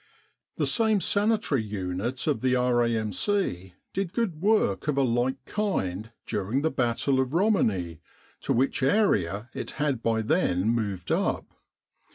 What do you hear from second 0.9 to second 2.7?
Sanitary unit of the